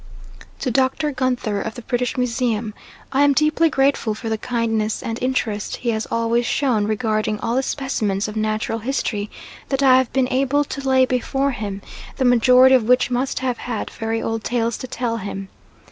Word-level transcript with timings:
To 0.61 0.71
Dr. 0.71 1.11
Gunther, 1.11 1.61
of 1.61 1.75
the 1.75 1.83
British 1.83 2.17
Museum, 2.17 2.73
I 3.11 3.21
am 3.21 3.33
deeply 3.33 3.69
grateful 3.69 4.15
for 4.15 4.29
the 4.29 4.37
kindness 4.39 5.03
and 5.03 5.21
interest 5.21 5.75
he 5.75 5.89
has 5.91 6.07
always 6.09 6.47
shown 6.47 6.85
regarding 6.87 7.39
all 7.39 7.53
the 7.55 7.61
specimens 7.61 8.27
of 8.27 8.35
natural 8.35 8.79
history 8.79 9.29
that 9.69 9.83
I 9.83 9.97
have 9.97 10.11
been 10.11 10.27
able 10.29 10.63
to 10.63 10.89
lay 10.89 11.05
before 11.05 11.51
him; 11.51 11.83
the 12.17 12.25
majority 12.25 12.73
of 12.73 12.85
which 12.85 13.11
must 13.11 13.37
have 13.41 13.59
had 13.59 13.91
very 13.91 14.19
old 14.23 14.43
tales 14.43 14.75
to 14.79 14.87
tell 14.87 15.17
him. 15.17 15.49